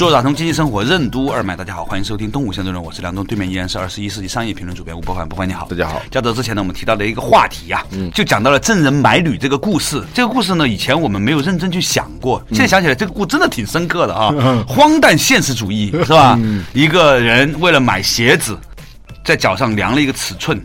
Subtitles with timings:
[0.00, 6.00] 做打通经济生活任督二脉，大家好，欢迎收听东吴相对论，我是梁东，对面依然是二十一世纪商业评论主编吴伯凡，伯凡你好，大家好。
[6.10, 10.02] 较早之前呢，我们提到的一个话题呀、嗯，就讲到了证人买履这个故事。
[10.14, 14.32] 这个故事呢，以前我们没有认真去想过，现在想起来，这个故真的挺深刻的啊，
[14.66, 16.40] 荒诞现实主义是吧？
[16.72, 18.58] 一个人为了买鞋子。
[19.22, 20.58] 在脚上量了一个尺寸，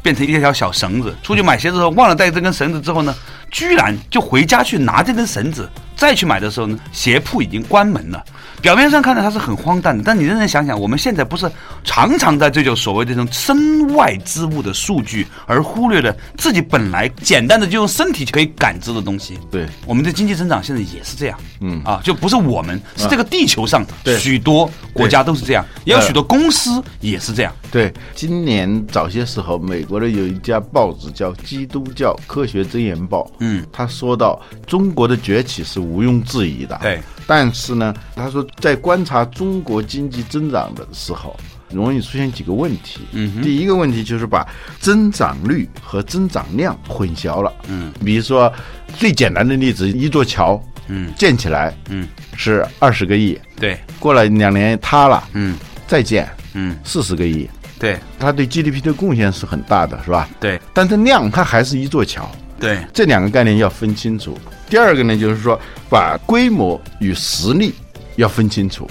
[0.00, 1.12] 变成一条小绳子。
[1.24, 3.12] 出去买鞋子的时候忘了带这根绳子，之后呢，
[3.50, 8.22] 居然就回家去拿这根绳子，再去买的时候呢，鞋铺已经关门了。
[8.62, 11.48] 表面上看着它是很荒诞的，但你认真想想，我们现在不是
[11.84, 19.38] 常常在追求所谓这种身外之物的数据，而忽略了自己本来简单的就用身体可以感知的东西。
[19.50, 21.38] 对，我们的经济增长现在也是这样。
[21.60, 23.84] 嗯啊，就不是我们，是这个地球上
[24.18, 27.52] 许多国家都是这样，也有许多公司也是这样。
[27.70, 36.78] 对，今年早些时候，美国的有一家报纸叫《基督教科学箴言报》，嗯，他说到中国的崛起是毋庸置疑的。
[36.82, 41.36] 对，但是呢，他说在观察中国经济增长的时候，
[41.70, 43.00] 容易出现几个问题。
[43.12, 44.46] 嗯，第一个问题就是把
[44.78, 47.52] 增长率和增长量混淆了。
[47.68, 48.52] 嗯，比如说
[48.96, 57.48] 最简单的例子，一座桥，嗯，建起来，嗯，是二十个亿，对，过了两年塌了，嗯，再建，嗯，四十个亿。
[57.78, 60.26] 对，它对 GDP 的贡献是很大的，是吧？
[60.40, 62.26] 对，但是量它还是一座桥。
[62.58, 64.36] 对，这两个概念要分清楚。
[64.68, 67.72] 第二个呢，就是说把规模与实力
[68.16, 68.88] 要分清楚。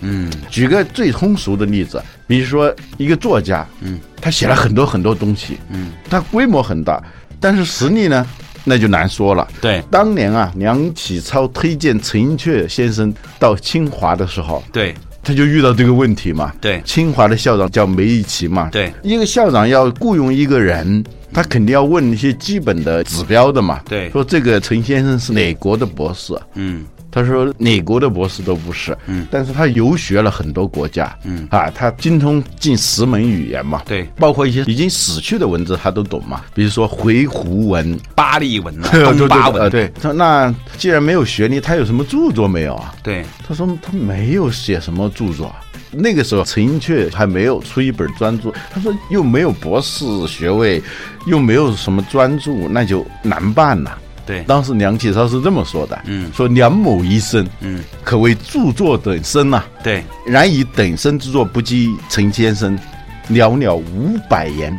[0.00, 7.02] 嗯，举个最通俗的例子，比如说一个作家，嗯，他写了很多很多东西，嗯，他规模很大，
[7.40, 8.26] 但是实力呢，
[8.64, 9.48] 那就难说了。
[9.60, 14.94] 对，当年啊，梁启超推荐陈寅恪先生到清华的时候，对。
[15.22, 21.04] 他就遇到这个问题嘛，对，清华的校长叫梅贻琦嘛，对，一个校长要雇佣一个人，
[21.36, 26.34] 他肯定要问一些基本的指标的嘛，对，说这个陈先生是哪国的博士？
[26.54, 26.86] 嗯，
[27.16, 38.78] 他说哪国的博士都不是，嗯，但是他游学了很多国家，嗯，啊，他精通近十门语言嘛，对，包括一些已经死去的文字他都懂嘛，比如说回鹘文、巴利文、
[39.16, 42.94] 东巴文，对，他那既然没有学历，他有什么著作没有啊？
[43.02, 45.50] 对，他说他没有写什么著作。
[45.90, 48.52] 那个时候，陈寅恪还没有出一本专著。
[48.70, 50.82] 他说又没有博士学位，
[51.26, 53.98] 又没有什么专著，那就难办了。
[54.26, 55.98] 对，当时梁启超是这么说的。
[56.06, 59.62] 嗯，说梁某一生，嗯，可谓著作等身呐。
[59.82, 62.76] 对，然以等身之作不及陈先生，
[63.30, 64.76] 寥寥五百言。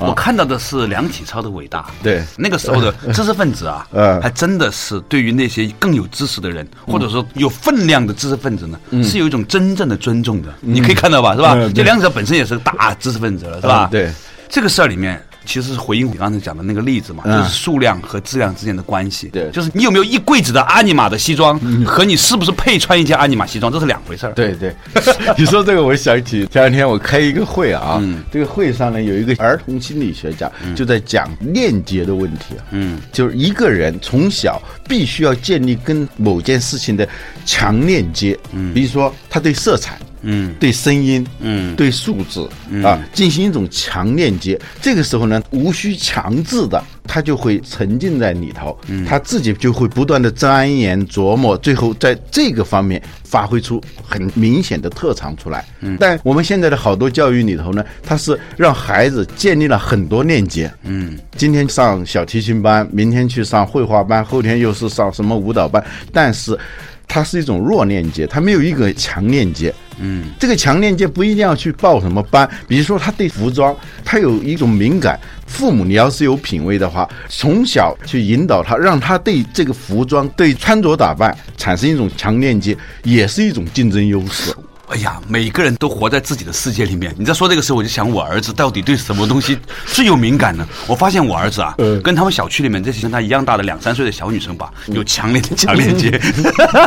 [0.00, 1.86] 我看到的是梁启超的伟大。
[2.02, 10.54] 对，那个时候的 知识分子啊，呃， 还真的是对于那些更有知识的人，或者说有分量的知识分子呢，是有一种真正的尊重的。
[10.60, 11.54] 你可以看到吧，是吧？
[11.74, 13.88] 就梁启超本身也是个大知识分子了，是吧？
[13.90, 14.10] 对，
[14.48, 15.22] 这个事儿里面。
[15.44, 19.28] 其实是回应你刚才讲的那个例子嘛，就是数量和质量之间的关系。
[19.28, 24.32] 对，就是你有没有一柜子的阿尼玛的西装，和你是不是配穿一件阿尼玛西装，这是两回事儿。
[24.32, 24.74] 对对，
[25.36, 32.64] 你说这个，我想起前两天我开一个会啊，这个会上呢有一个儿童心理学家就在讲链接的问题啊。
[32.70, 37.08] 嗯，就是一个人从小必须要建立跟某件事情的
[37.44, 38.38] 强链接。
[38.52, 39.98] 嗯，比如说他对色彩。
[40.24, 42.48] 嗯，对声音，嗯，对数字
[42.82, 44.58] 啊，进行一种强链接。
[44.80, 48.76] 这个时候呢，无需强制的，他就会沉浸在里头，
[49.06, 55.64] 他自己就会不断的钻研琢磨，最后在这个方面发挥出很明显的特长出来。
[56.00, 60.72] 但我们现在的好多教育里头呢，它是让孩子建立了很多链接。
[60.84, 66.58] 嗯，今天上小提琴班，明天去上绘画班，后天又是上什么舞蹈班，但是。
[67.06, 69.72] 它是一种弱链接，它没有一个强链接。
[70.00, 73.74] 嗯，这个强链接不一定要去报什么班，比如说他对服装，
[74.04, 75.18] 他有一种敏感。
[75.46, 84.52] 父母，你要是有品位的话，从小去引导他，让他对这个服装、对穿着打扮产生一种强链接，也是一种竞争优势。
[84.88, 87.14] 哎呀，每个人都活在自己的世界里面。
[87.18, 90.66] 你在说这个时候，我就想我儿子到底对什么东西最有敏感呢？
[90.86, 96.10] 我发现我儿子啊，跟他们小区里面这些跟他一样大的两三岁的小女生吧，有强烈的 强链接。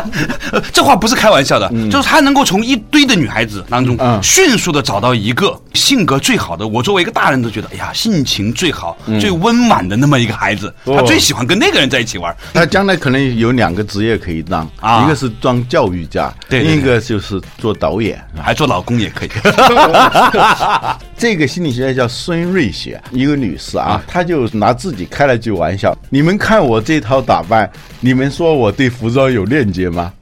[0.72, 6.66] 这话不是开玩笑的，就是他能够从一堆的女孩子当中迅速的找到一个性格最好的。
[6.66, 12.34] 我作为一个大人都觉得，哎呀，性情最好、最温婉的那么一个孩子，他最喜欢跟那个人在一起玩。
[12.54, 18.22] 他将来可能有两个职业可以当，啊一个是当教育家，对对对另一个就是做导演。
[18.36, 19.28] 还做老公也可以。
[21.16, 27.68] 这个心理学家叫孙瑞雪，一个女士啊，她就拿自己开了句玩笑：你们看我这套打扮，
[28.00, 30.12] 你们说我对服装有链接吗？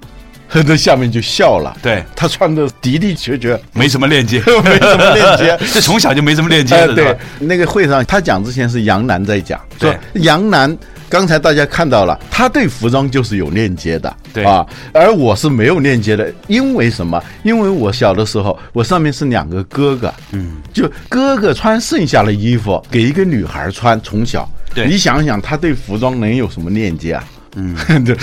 [0.48, 1.76] 很多下面就笑了。
[1.82, 5.58] 对他穿的的的确确没什么链接，没什么链接。
[5.72, 10.76] 这从小就没什么链接哎，的，是对？，那个会上他讲之前是杨澜在讲，对说杨澜。
[11.08, 17.22] 刚才大家看到了，他对服装就是有链接的，对啊，而我是没有链接的，因为什么？
[17.44, 27.24] 因为我小的时候，我上面是两个哥哥，嗯，就哥哥穿剩下的衣服给一个女孩穿，从小，对你想想，他对服装能有什么链接啊？
[27.56, 27.74] 嗯，
[28.04, 28.16] 对，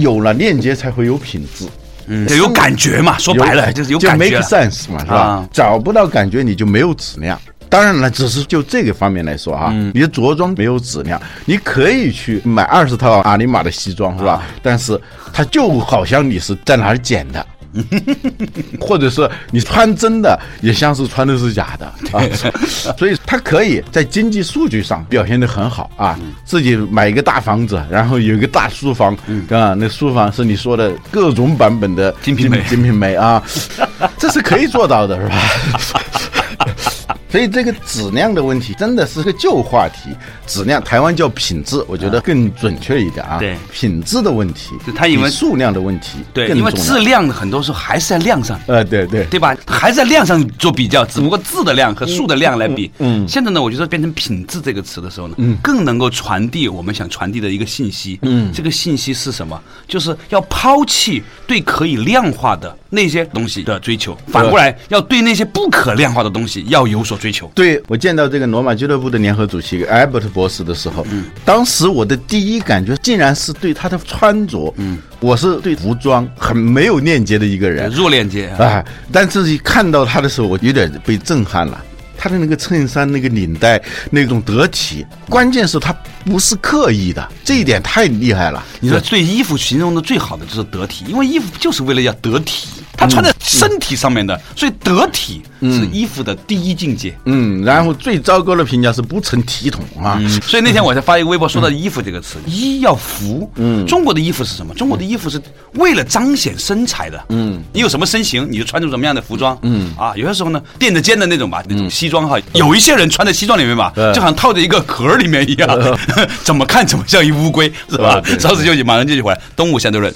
[0.00, 1.64] 有了链接才会有品质，
[2.06, 4.40] 嗯，有感觉嘛，说白了就是有就感 make 觉。
[4.40, 5.16] sense 嘛，是吧？
[5.16, 7.40] 啊找不到感觉，你就没有质量。
[7.68, 14.32] 当然了，只是就这个方面来说啊，嗯你的着装没有质量，你可以去买二十套阿尼玛的西装，是吧？
[14.32, 15.00] 啊但是
[15.32, 17.46] 它就好像你是在哪儿捡的。
[18.80, 22.22] 或者是你穿真的，也像是穿的是假的啊，
[22.98, 26.18] 所以他可以在经济数据上表现得很好啊。
[26.44, 29.14] 自己买一个大房子，然后有一个大书房，
[29.50, 33.42] 啊，那书房是你说的各种版本的金瓶梅金瓶梅啊，
[34.18, 37.16] 这是可以做到的，是吧？
[37.30, 40.10] 所以这个质量的问题真的是个旧话题，
[40.46, 43.38] 质量台湾叫品质，我觉得更准确一点啊。
[43.38, 47.00] 对品质的问题，就他以为数量的问题对，因为质。
[47.00, 48.60] 量很多时候还是在量上。
[48.66, 49.56] 呃，对对对吧？
[49.66, 52.90] 还在量上做比较，只不过字的量和数的量来比。
[52.98, 58.18] 嗯，现在呢，我觉得变成品质这个词的时候呢，嗯，更能够传递我们想传递的一个信息。
[58.20, 59.58] 嗯，这个信息是什么？
[59.88, 67.48] 就是要抛弃对可以量化的那些东西的追求，反过来要对那些不可量化的东西要有所追求。
[67.54, 81.84] 对，我见到这个罗马俱乐部的联合主席艾伯特博士的时候，嗯，当时我的第一感觉竟然是对他的穿着，嗯，我是对服装很没有链接的一个人，弱链接，哎，但是一看到他的时候，我有点被震撼了。
[82.22, 85.90] 他的那个衬衫、那个领带那种得体，关键是他
[86.22, 88.62] 不是刻意的，这一点太厉害了。
[88.78, 92.68] 你说对衣服形容的最好的就是得体，因为衣服就是为了要得体，
[93.00, 97.16] 它穿在身体上面的，所以得体是衣服的第一境界。
[97.24, 100.20] 嗯，然后最糟糕的评价是不成体统啊。
[100.42, 103.50] 所以那天我才发一个微博，说到“衣服”这个词，衣要服。
[103.56, 104.74] 嗯，中国的衣服是什么？
[104.74, 105.40] 中国的衣服是
[105.76, 107.24] 为了彰显身材的。
[107.30, 109.58] 嗯，你有什么身形，你就穿出什么样的服装。
[109.62, 115.96] 嗯，啊，有些时候呢，垫着肩的那种吧，那种西装哈，有一些人穿在西装里面吧，就好像套在一个壳里面一样，
[116.44, 118.20] 怎么看怎么像一乌龟，是吧？
[118.20, 119.40] 对稍事休息，马上继续回来。
[119.56, 120.14] 东吴相对论。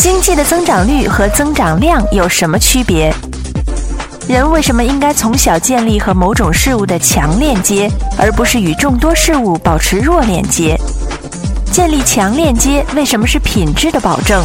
[0.00, 3.12] 经济的增长率和增长量有什么区别？
[4.26, 7.86] 人为什么应该从小建立和某种事物的强链接，
[8.16, 10.74] 而不是与众多事物保持弱链接？
[11.70, 14.42] 建立强链接为什么是品质的保证？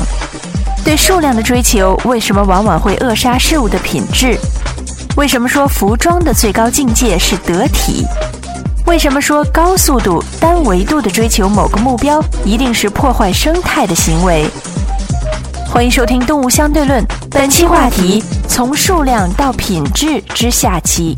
[0.83, 4.37] 对数量的追求为什么往往会扼杀事物的品质？
[5.15, 8.05] 为什么说服装的最高境界是得体？
[8.85, 14.45] 为什么说高速度、单维度的追求某个目标一定是破坏生态的行为？
[15.75, 21.13] 欢迎收听《动物相对论》，本期话题：从数量到品质之下期。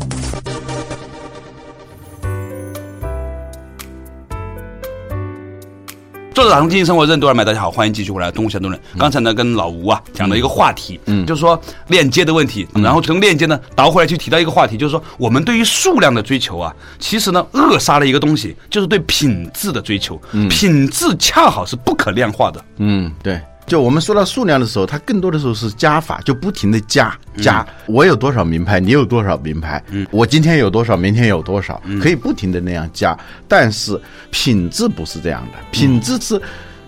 [6.34, 8.76] 作者打通经济生活任督二脉，大家好，欢迎继续回来《动物相对论》。
[8.98, 20.20] 刚才呢，跟老吴啊讲了一个话题，嗯，就是说链接的问题，然后从链接呢倒回来去提到一个话题，就是说我们对于数量的追求啊，其实呢扼杀了一个东西，就是对品质的追求。
[20.32, 22.64] 嗯品质恰好是不可量化的。
[22.78, 23.40] 嗯，对。
[23.68, 27.64] 就我们说到数量的时候，它更多的时候是加法，就不停的加加。
[27.86, 33.16] 我有多少名牌，你有多少名牌，我今天有多少，明天有多少，可以不停的那样加。
[33.46, 36.40] 但是品质不是这样的，品质是。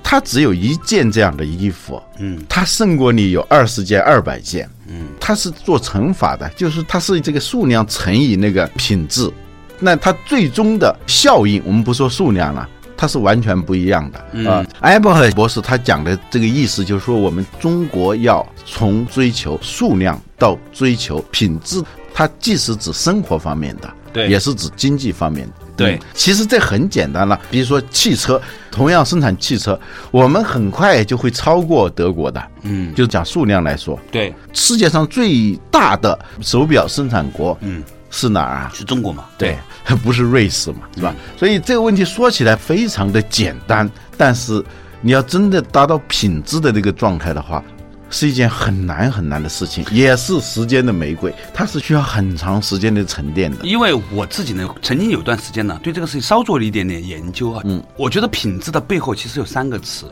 [0.03, 9.31] 它只有一件这样的衣服，嗯，它胜过你有二十件、二百件，嗯，它是做乘法的，就是它是这个数量乘以那个品质，
[9.79, 12.69] 那它最终的效应，我们不说数量了。
[13.01, 14.63] 它是完全不一样的啊！
[14.81, 25.53] 艾伯特博士他讲的这个意思就是说，我们中国要从追求数量到追求品质，它既是指生活方面的，对也是指经济方面的。
[25.79, 27.41] 对嗯其实这很简单了。
[27.51, 28.39] 比如说汽车，
[28.71, 29.81] 同样生产汽车，
[30.11, 32.43] 我们很快就会超过德国的。
[32.61, 38.73] 嗯，就讲数量来说，对，世界上最大的手表生产国，嗯，是哪儿啊？
[38.75, 39.25] 是中国嘛？
[39.39, 39.57] 对，
[40.05, 41.15] 不是瑞士嘛，是吧？
[41.39, 44.63] 所以这个问题说起来非常的简单，但是
[45.01, 47.63] 你要真的达到品质的那个状态的话，
[48.11, 53.65] 是一件很难很难的事情， 也是时间的玫瑰，它是需要很长时间的沉淀的。
[53.65, 57.63] 因为我自己呢，曾经有段时间呢，对这个事情稍做了一点点研究啊。
[57.65, 60.07] 嗯，我觉得品质的背后其实有三个词。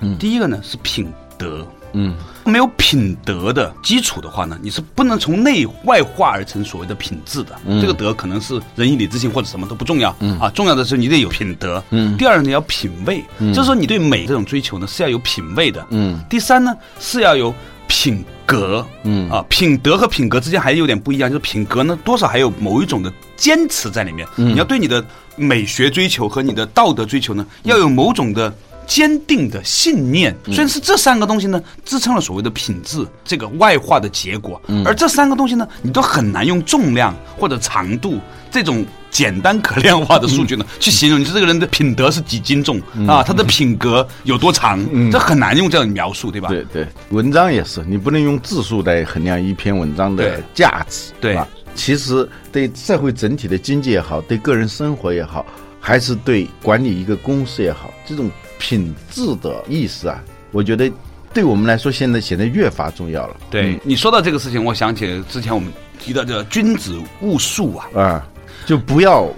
[0.00, 1.66] 嗯，第一个呢是品德。
[1.94, 7.56] 嗯，没有品德的基础的话呢，你是不能从内外化而成所谓的品质的。
[7.80, 10.14] 这个德可能是仁义礼智信或者什么都不重要。
[10.20, 11.82] 嗯啊，重要的是你得有品德。
[11.90, 13.24] 嗯，第二呢要品味，
[13.54, 15.86] 就是说你对美这种追求呢是要有品味的。
[15.90, 17.54] 嗯，第三呢是要有
[17.86, 18.86] 品格。
[19.04, 24.26] 嗯啊，品德和品格之间还有点不一样，就是品格呢多少还有某一种的坚持在里面。
[24.36, 25.04] 嗯你要对你的
[25.36, 28.52] 美学追求和你的道德追求呢，要有某种的。
[28.86, 38.18] 坚定的信念，虽然是这三个东西呢，支撑了所谓的品质这个外化的结果，而这三个东西呢，你都很难用重量或者长度
[38.50, 46.48] 这种简单可量化的数据呢去形容，你说这个人的品德是几斤重啊，他的品格有多长，这很难用这样描述，对吧？
[46.48, 51.34] 对对，文章也是，你不能用字数来衡量一篇文章的价值，对。
[51.34, 51.46] 吧？
[51.76, 55.44] 其实对社会整体的经济也好，对个人生活也好，
[55.80, 58.30] 还是对管理一个公司也好，这种
[58.64, 60.18] 品质的意识啊，
[60.50, 60.90] 我觉得
[61.34, 63.36] 对我们来说，现在显得越发重要了。
[63.50, 68.26] 对你说到这个事情，我想起之前我们提到这君子务速啊，啊，
[68.64, 69.28] 就不要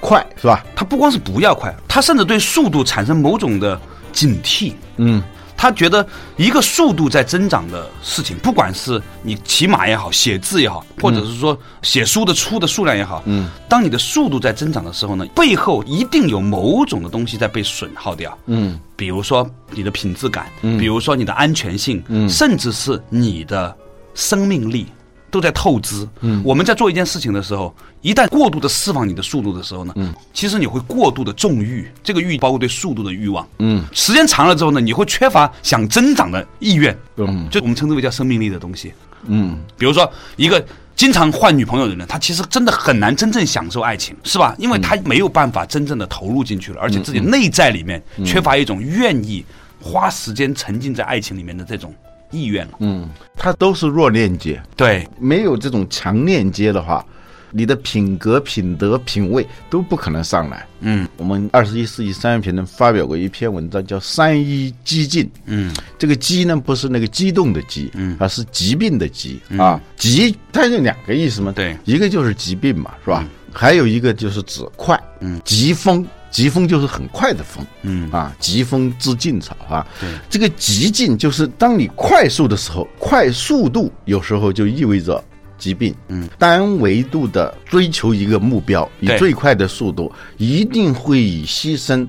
[0.00, 0.62] 快，是吧？
[0.76, 3.80] 他不光是不要快，他甚至对速度产生某种的
[4.12, 4.74] 警惕。
[4.98, 5.22] 嗯，
[5.64, 6.06] 他觉得
[6.36, 20.76] 一个速度在增长的事情，不管是你骑马也好，写字也好，或者是说写书的出的数量也好，嗯，当你的速度在增长的时候呢，背后一定有某种的东西在被损耗掉，嗯，比如说你的品质感，嗯。
[20.76, 23.74] 比如说你的安全性，嗯，甚至是你的
[24.14, 24.86] 生命力。
[25.34, 26.08] 都在透支。
[26.20, 33.44] 嗯，我们在做一件事情的时候，一旦过度的释放你的速度的时候呢，嗯，其实你会过度的纵欲，这个欲包括对速度的欲望。
[33.58, 36.96] 嗯，时间长了之后呢，你会缺乏想增长的意愿。
[37.16, 38.92] 嗯，就我们称之为叫生命力的东西。
[39.26, 40.64] 嗯，比如说一个
[40.94, 44.54] 经常换女朋友的人，他其实真的很难真正享受爱情，是吧？
[44.58, 49.44] 因为他没有办法真正的投入进去了，而且自己内在里面缺乏一种愿意
[49.80, 51.92] 花时间沉浸在爱情里面的这种
[52.34, 52.72] 意愿了。
[52.80, 57.04] 嗯，它都是弱链接，对，没有这种强链接的话，
[57.50, 60.66] 你的品格、品德、品味都不可能上来。
[60.80, 65.30] 嗯，我们二十一世纪商业评论发表过一篇文章，叫“三一激进”。
[65.46, 69.80] 嗯，这个“激”呢，不是那个激动的“激”，嗯，而是疾病的“疾”啊。
[69.96, 73.24] 疾它就两个意思嘛，对一个就是疾病嘛，是吧？
[73.52, 76.04] 还有一个就是指快，嗯，疾风。
[76.34, 79.86] 疾风就是很快的风，嗯啊，疾风知劲草啊。
[80.00, 85.22] 对，这个疾进就是当你快速的时候，快速度有时候就意味着
[85.56, 85.94] 疾病。
[86.08, 92.04] 嗯，单维度的追求一个目标，以最快的速度，一定会以牺牲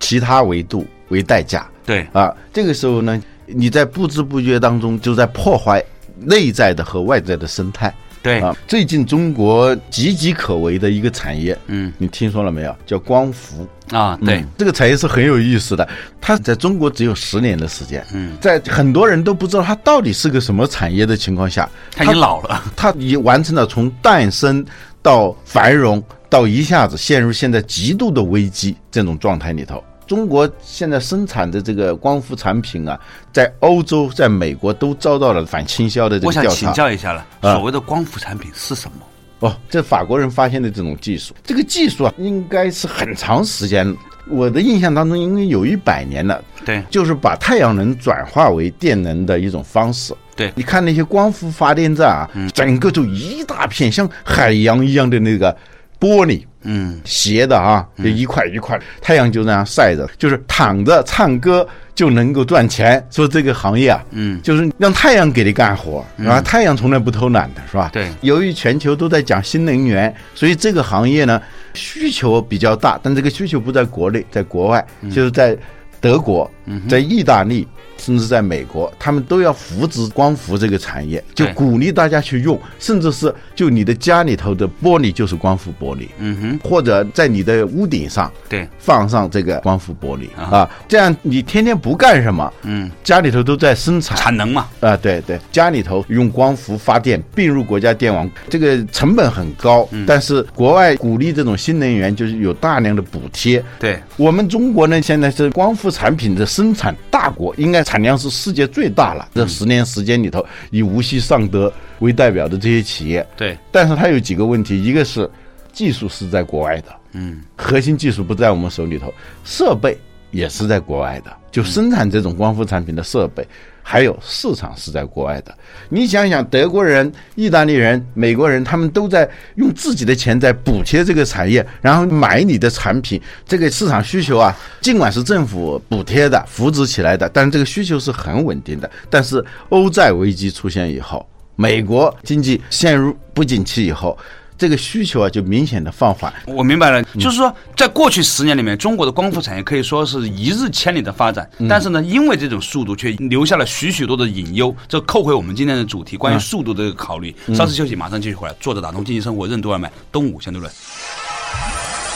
[0.00, 1.70] 其他维度为代价。
[1.86, 5.80] 对，啊，这个时候呢，你在不知不觉当中就在破坏
[6.18, 7.94] 内在的和外在的生态。
[8.22, 12.74] 对，啊，最近中国岌岌可危的一个产业，嗯你听说了没有？
[12.86, 13.66] 叫光伏。
[13.90, 15.86] 啊，对嗯，这个产业是很有意思的，
[16.18, 22.62] 它在中国只有十年的时间，嗯，在很多人都不知道它到底是个什么产业的情况下，它已经老了。
[22.74, 24.64] 它已完成了从诞生
[25.02, 29.82] 到繁荣到一下子陷入现在极度的危机这种状态里头。
[30.06, 32.98] 中国现在生产的这个光伏产品啊，
[33.32, 36.72] 在欧洲、在美国都遭到了反倾销的这个我想请。
[36.72, 39.48] 教一下了，啊所谓的光伏产品是什么？
[39.48, 43.96] 哦，这法国人发现的这种技术，这个技术啊，应该是很长时间，
[44.28, 46.42] 我的印象当中应该有一百年了。
[46.64, 50.14] 对就是把太阳能转化为电能的一种方式。
[50.36, 55.54] 对你看那些光伏发电站啊，整个就一大片像海洋一样的那个
[55.98, 56.44] 玻璃。
[56.62, 63.04] 嗯，斜的啊，就一块一块，太阳就那样晒着，就是躺着唱歌就能够赚钱。
[63.10, 67.90] 说这个行业啊，嗯就是让太阳给你干活，然后太阳从来不偷懒的，是吧？
[67.92, 71.40] 对由于全球都在讲新能源，所以这个行业呢
[71.74, 75.56] 需求比较大，但这个需求不在国内，在国外，就是在
[76.00, 76.50] 德国，
[76.88, 77.66] 在意大利。
[78.02, 103.62] 甚至在美国，他们都要扶植光伏这个产业，就鼓励大家去用，甚至是就你的家里头的玻璃就是光伏玻璃，嗯哼，或者在你的屋顶上对，放上这个光伏玻璃啊，这样你天天不干什么，嗯，家里头都在生产产能嘛，啊，对对，家里头用光伏发电并入国家电网，这个成本很高，但是国外鼓励这种新能源，就是有大量的补贴。
[103.78, 109.28] 对，我们中国呢，现在是光伏产品的生产大国，应该产量是世界最大了。
[109.34, 115.28] 这十年时间里头，以无锡尚德为代表的这些企业，对，但是它有几个问题，一个是
[115.72, 119.12] 技术是在国外的，嗯，核心技术不在我们手里头，
[119.44, 119.96] 设备
[120.30, 123.46] 也是在国外的，就生产这种光伏产品的设备，
[123.82, 125.54] 还有市场是在国外的。
[125.90, 138.90] 你想想，德国人、意大利人、美国人，他们都在用自己的钱在补贴这个产业，然后买你的产品，这个市场需求啊，尽管是政府补贴的、扶植起来的，但是这个需求是很稳定的。
[139.10, 144.16] 但是欧债危机出现以后，美国经济陷入不景气以后，
[144.56, 146.32] 这个需求啊就明显的放缓。
[146.46, 154.74] 我明白了，就是说，在过去十年里面，中国的光伏产业可以说是一日千里的发展，但是呢，因为这种速度，却留下了许许多的隐忧。
[154.86, 157.34] 这扣回我们今天的主题，关于速度的这个考虑。
[157.54, 158.54] 稍事休息，马上继续回来。
[158.60, 160.72] 坐着打通经济生活任督二脉，东吴相对论。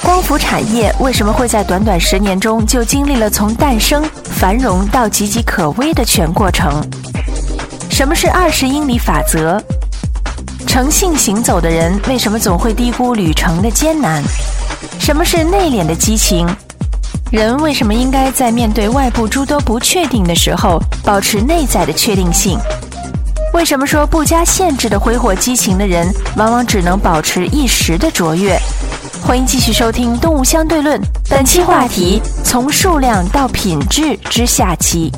[0.02, 6.86] 光伏产业为什么会在短短十年中就经历了从诞生、繁荣到岌岌可危的全过程？
[7.90, 9.60] 什么是二十英里法则？
[10.76, 14.22] 诚信行走的人为什么总会低估旅程的艰难？
[15.00, 16.46] 什么是内敛的激情？
[17.32, 22.58] 人为什么应该在面对外部诸多不确定的时候，保持内在的确定性？
[23.54, 28.60] 为什么说不加限制的挥霍激情的人，往往只能保持一时的卓越？
[29.22, 35.10] 欢迎继续收听《动物相对论》，本期话题从数量到品质之下期。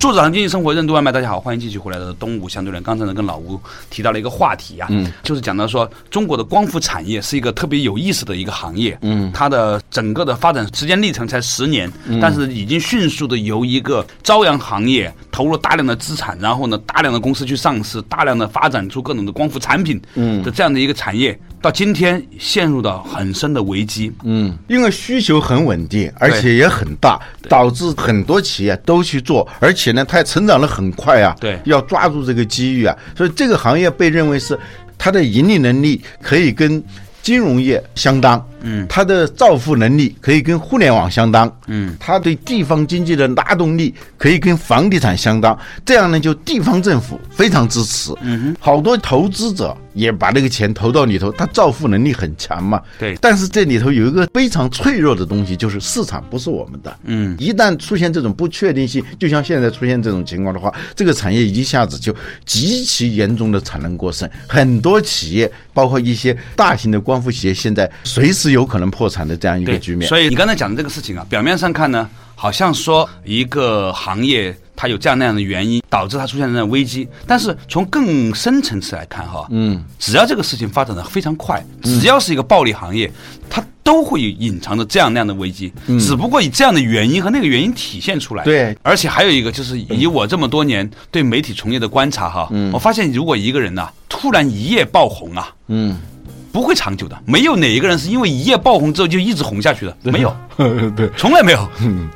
[0.00, 2.82] 做早上经济生活任督二脉，大家好，欢迎继续回来的东吴相对论。
[2.82, 20.42] 刚才呢，跟老吴提到了一个话题啊，嗯，就是讲到说中国的光伏产业是一个特别有意思的一个行业，嗯，它的整个的发展时间历程才十年，但是已经迅速的由一个朝阳行业投入大量的资产，然后呢，大量的公司去上市，大量的发展出各种的光伏产品，嗯。
[20.42, 31.36] 的这样的一个产业，到今天陷入到很深的危机，嗯，因为需求很稳定，而且也很大，导致很多企业都去做，而且呢，它也成长的很快啊。
[31.38, 31.60] 对。
[31.64, 34.58] 要抓住这个机遇啊，所以这个行业被认为是
[34.96, 36.82] 它的盈利能力可以跟
[37.20, 53.16] 金融业相当，嗯，它的造富能力可以跟互联网相当，嗯，它对地方经济的拉动力可以跟房地产相当，这样呢，就地方政府非常支持，嗯哼，好多投资者也把那个钱投到里头，它造富能力很强嘛，对。
[53.20, 56.96] 但是这里头有一个非常脆弱的东西，就是市场不是我们的。
[57.04, 70.08] 嗯，一旦出现这种不确定性，就像现在出现这种情况的话，这个产业一下子就极其严重的产能过剩，很多企业，包括一些大型的光伏企业，现在随时有可能破产的这样一个，局面。
[70.08, 83.10] 所以你刚才讲的这个事情啊，表面上看呢，好像说一个行业它有这样那样的原因导致它出现这样的危机，但是从更深层次来看哈，嗯，只要这个事情发展的非常快，只要是一个暴利行业，
[83.48, 88.44] 它都会隐藏着这样那样的危机，只不过以这样的原因和那个原因体现出来。
[88.44, 88.76] 对。
[88.82, 92.72] 而且还有一个就是以我这么多年对媒体从业的观察哈，嗯。
[92.72, 95.98] 我发现如果一个人呐、突然一夜爆红啊，嗯，
[96.52, 100.36] 不会长久的，没有哪一个人是因为一夜爆红之后就一直红下去的，没有，
[100.96, 101.08] 对。
[101.16, 101.68] 从来没有。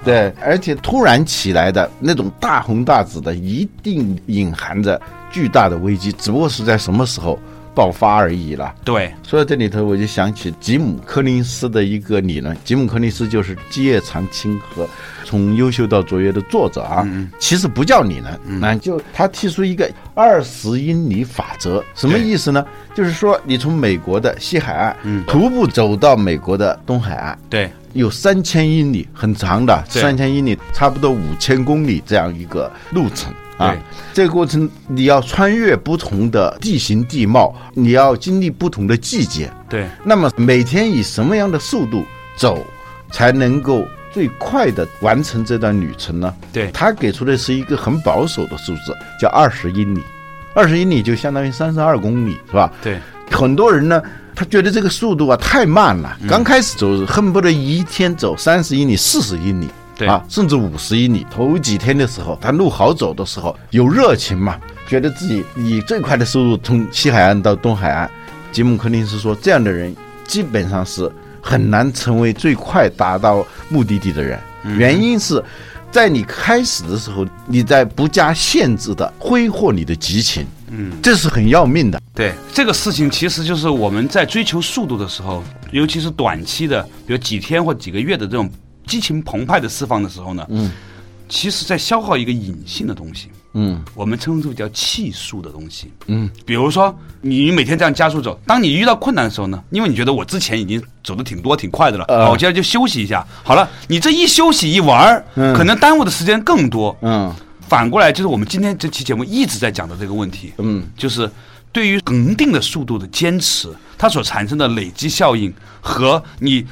[0.04, 7.38] 对，而且突然起来的那种大红大紫的，一定隐含着巨大的危机，只不过是在什么时候
[7.74, 8.74] 爆发而已了。
[8.84, 12.56] 对，说到这里头，我就想起吉姆·柯林斯的一个理论。
[12.64, 14.88] 吉姆·柯林斯就是《基业长青和
[15.24, 17.08] 从优秀到卓越》的作者啊。
[17.38, 22.64] 其实不叫理论，那、就他提出一个二十英里法则，什么意思呢？
[22.94, 24.96] 就是说，你从美国的西海岸、
[25.26, 33.76] 徒步走到美国的东海岸，对，有三千英里，很长的，三千英里，差不多五千公里这样一个路程啊。
[34.12, 39.50] 这个过程你要穿越不同的地形地貌，你要经历不同的季节。
[39.68, 42.04] 对，那么每天以什么样的速度
[42.36, 42.64] 走，
[43.10, 46.32] 才能够最快的完成这段旅程呢？
[46.52, 50.00] 对他给出的是一个很保守的数字，叫二十英里。
[50.54, 52.72] 二十英里就相当于三十二公里，是吧？
[52.80, 54.00] 对，很多人呢，
[54.32, 61.26] 他觉得这个速度啊太慢了，嗯刚开始走恨不得一天走三十英里、四十英里，对啊，甚至五十英里。
[61.28, 68.08] 头几天的时候，他路好走的时候有热情嘛，觉得自己以最快的速度从西海岸到东海岸。
[68.52, 69.92] 吉姆·柯林斯说，这样的人
[70.24, 71.10] 基本上是
[71.44, 74.40] 很难成为最快达到目的地的人。
[74.78, 75.44] 原因是，
[75.92, 82.00] 在你开始的时候，你在不加限制的挥霍你的激情，嗯，这是很要命的。
[82.14, 88.50] 对这个事情，其实就是我们在追求速度的时候，尤其是短期的，比如几天或几个月的这种
[88.86, 90.72] 激情澎湃的释放的时候呢，嗯，
[91.28, 93.28] 其实在消耗一个隐性的东西。
[93.54, 95.90] 嗯，我们称之为叫气数的东西。
[96.06, 103.26] 嗯，比如说你每天这样加速走，当你遇到困难的时候呢，因为你觉得我之前已经走的挺多、挺快的了，我接着就休息一下。
[103.42, 105.24] 好了，你这一休息一玩儿，
[105.56, 106.96] 可能耽误的时间更多。
[107.00, 107.34] 嗯，
[107.68, 110.52] 反过来就是我们今天这期节目一直在讲的这个问题。
[110.58, 111.30] 嗯，就是
[111.72, 116.66] 对于恒定的速度的坚持，它所产生的累积效应和你。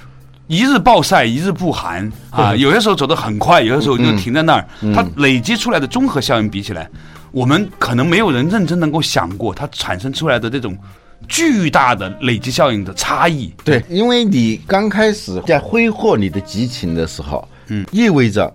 [0.48, 2.54] 一日暴晒，一日不寒啊！
[2.54, 4.68] 有些时候走得很快，有些时候就停在那儿。
[4.94, 6.90] 它累积出来的综合效应比起来，
[7.30, 10.76] 我们可能没有人认真能够想过它产生出来的这种
[11.28, 13.54] 巨大的累积效应的差异。
[13.64, 18.52] 对，因为你刚开始在挥霍你的激情的时候，嗯，意味着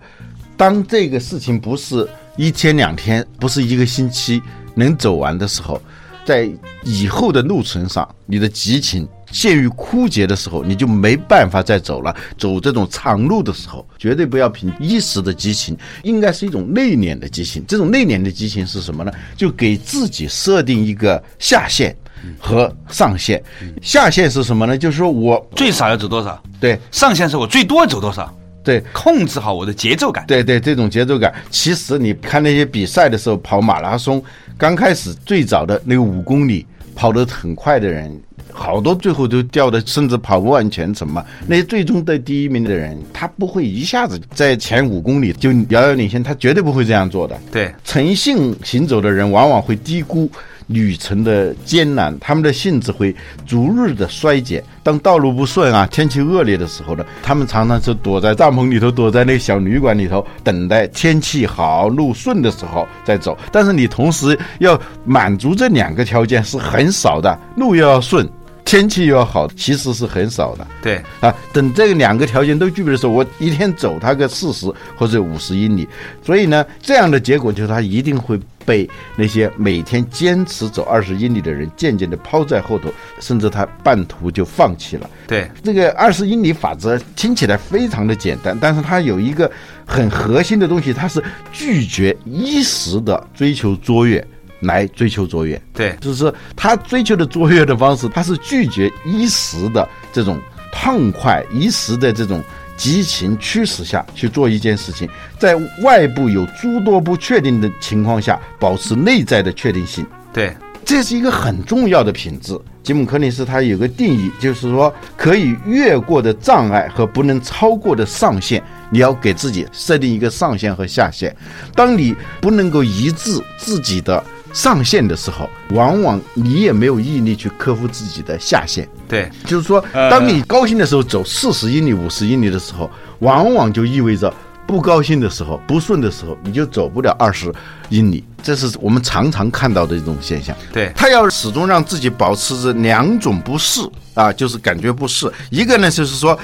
[0.55, 4.41] 当这个事情不是一天两天，不是一个星期
[4.75, 5.81] 能走完的时候，
[6.25, 6.47] 在
[6.83, 9.07] 以后的路程上，你的激情。
[9.31, 12.15] 陷于枯竭的时候，你就没办法再走了。
[12.37, 17.63] 走这种长路的时候，绝对不要凭一时的激情，应该是一种内敛的激情。
[17.67, 19.11] 这种内敛的激情是什么呢？
[19.35, 21.95] 就给自己设定一个下限
[22.39, 23.43] 和上限。
[23.81, 24.77] 下限是什么呢？
[24.77, 26.41] 就是说我最少要走多少？
[26.59, 28.33] 对，上限是我最多走多少？
[28.63, 30.25] 对，控制好我的节奏感。
[30.27, 34.21] 对对，这种节奏感，其实你看那些比赛的时候跑马拉松，
[34.57, 38.21] 刚开始最早的那个五公里跑得很快的人。
[38.57, 41.23] 好多最后都掉的，甚至跑不完全程嘛。
[41.45, 47.39] 那些最终的第一名的人，他不会一下子在前五公里就遥遥领先，他绝对不会这样做的。
[47.51, 50.29] 对，诚信行走的人往往会低估。
[50.67, 53.15] 旅程的艰难，他们的性子会
[53.45, 54.61] 逐日的衰减。
[54.83, 63.37] 当道路不顺啊，天气恶劣的时候呢，他们常常是躲在帐篷里头，躲在那小旅馆里头，等待天气好、路顺的时候再走。
[63.49, 68.29] 但是你同时要满足这两个条件是很少的，路又要顺。
[68.67, 70.67] 天气又要好，其实是很少的。
[70.81, 75.87] 对啊，等这个两个条件都具备的时候，我一天走它个四十或者五十英里，
[76.21, 85.09] 所以呢，这样的结果就是它一定会被那些每天坚持走二十英里的人渐渐的抛在后头，甚至他半途就放弃了。
[85.25, 89.49] 对这个二十英里法则听起来非常的简单，但是它有一个
[89.85, 94.25] 很核心的东西，它是拒绝一时的追求卓越。
[94.61, 100.39] 来追求卓越，对，就是他追求的卓越的方式，他是拒绝一时的这种
[100.71, 102.43] 痛快、一时的这种
[102.75, 110.05] 激情驱使下去做一件事情，在外部有诸多不确定的情况下，保持内在的确定性。
[110.33, 112.59] 对，这是一个很重要的品质。
[112.81, 121.35] 吉姆·柯林斯他有个定义，就是说可以越过的障碍和不能超过的上限，你要给自己设定一个上限和下限。
[121.75, 124.23] 当你不能够一致自己的。
[124.57, 128.89] 上限的时候，往往你也没有毅力去克服自己的下限。
[129.07, 132.89] 对，就是说，当你高兴的时候走四十英里、五十英里的时候，
[133.19, 134.33] 往往就意味着
[134.65, 137.53] 不高兴的时候、不顺的时候，你就走不了二十
[137.89, 138.23] 英里。
[138.41, 140.55] 这是我们常常看到的一种现象。
[140.73, 143.81] 对，他要始终让自己保持着两种不适
[144.15, 145.31] 啊，就是感觉不适。
[145.51, 146.37] 一个呢，就是说。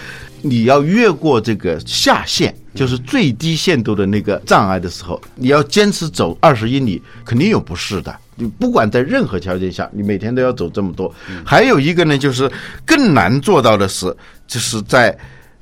[0.45, 8.15] 你要越过这个下限，就是最低限度的那个障碍的时候，你要坚持走二十英里，肯定有不适的。
[8.36, 11.13] 你不管在任何条件下，你每天都要走这么多。
[11.45, 12.51] 还有一个呢，就是
[12.86, 14.15] 更难做到的是，
[14.47, 15.17] 就是在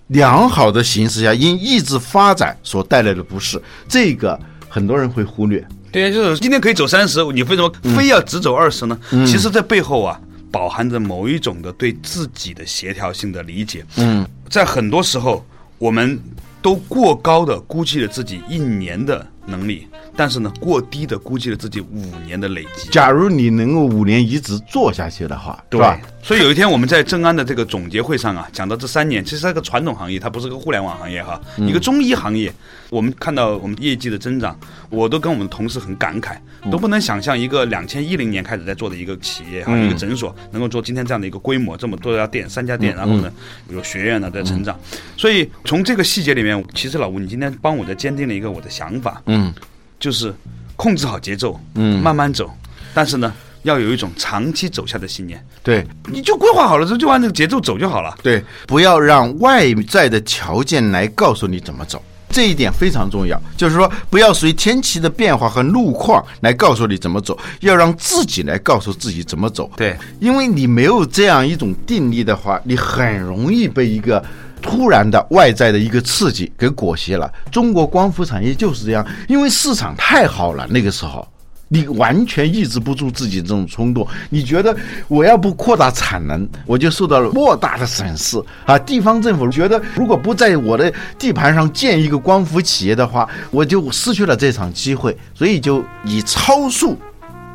[0.07, 5.65] 良好的形势下，因意志发展所带来的不适，这个很多人会忽略。
[5.91, 8.97] 对，就是今天可以走三十，你为什么非要只走二十呢？
[9.25, 10.19] 其实，在背后啊。
[10.51, 13.85] 饱含着某一种的对自己的协调性的理解。
[13.95, 15.45] 嗯，在很多时候，
[15.77, 16.19] 我们
[16.61, 19.87] 都过高的估计了自己一年的能力。
[20.15, 22.89] 但是呢，过低的估计了自己五年的累积。
[22.89, 25.99] 假如你能够五年一直做下去的话，对吧？
[26.21, 32.53] 所以有一天我们在正安的这个总结会上啊，讲到这三年，其实是个传统行业，它不是个互联网行业哈，一个中医行业。
[32.89, 34.57] 我们看到我们业绩的增长，
[34.89, 36.35] 我都跟我们同事很感慨，
[36.69, 43.31] 都不能想象一个两千一零年开始在做的一个企业哈，一个诊所能够做今天这样的一个规模，这么多家店，三家店，然后呢
[43.69, 44.77] 有学院呢在成长。
[45.15, 49.53] 所以从这个细节里面，其实老吴，你今天帮我在坚定了一个我的想法，嗯。
[49.99, 50.33] 就是
[50.75, 52.49] 控制好节奏，嗯，慢慢走，
[52.91, 55.45] 但是呢，要有一种长期走下的信念。
[55.61, 58.17] 对，你就规划好了之后，就按这个节奏走就好了。
[58.23, 62.03] 对，不要让外在的条件来告诉你怎么走。
[62.31, 69.69] 这一点非常重要，就是说不要随天气的变化和路况来告诉你怎么走，要让自己来告诉自己怎么走。
[69.77, 74.23] 对，因为你没有这样一种定力的话，你很容易被一个
[74.61, 77.31] 突然的外在的一个刺激给裹挟了。
[77.51, 81.27] 中国光伏产业就是这样，因为市场太好了，那个时候。
[81.73, 84.75] 你完全抑制不住自己这种冲动，你觉得
[85.07, 88.77] 我要不扩大产能，我就受到了莫大的损失啊！
[88.77, 96.97] 地方政府觉得，如果不在我的地盘上建一个光伏企业的话，我就失去了这场机会，所以就以超速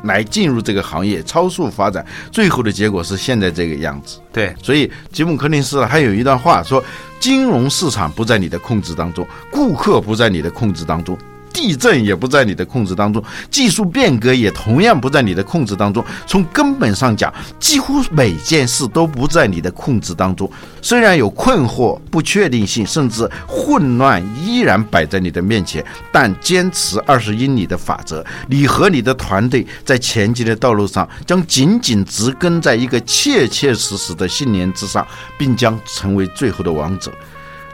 [0.03, 4.19] 来进入这个行业，超速发展，最后的结果是现在这个样子。
[4.31, 6.83] 对，所以吉姆·柯林斯还有一段话说
[7.19, 11.17] ：“金融市场不在你的控制当中，顾客不在你的控制当中。”
[11.57, 16.05] 地震也不在你的控制当中，技术变革也同样不在你的控制当中。
[16.27, 20.47] 从根本上讲，几乎每件事都不在你的控制当中。
[20.83, 35.05] 虽然有困惑、不确定性，甚至混乱依然摆在你的面前，但坚持二十英里的法则，你和你的团队在前进的道路上将紧紧植根在一个切切实实的信念之上，
[35.39, 37.11] 并将成为最后的王者。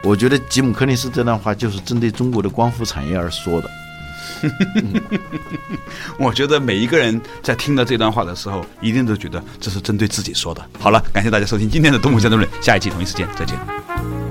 [0.04, 3.70] 我觉得吉姆·柯林斯这段话就是针对中国的光伏产业而说的。
[6.18, 10.62] 我觉得每一个人在听到这段话的时候，一定都觉得这是针对自己说的。
[10.78, 14.23] 好了，感谢大家收听今天的《东吴相对论》，下一期同一时间再见。